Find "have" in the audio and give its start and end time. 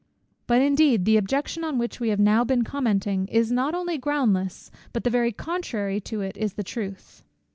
2.09-2.19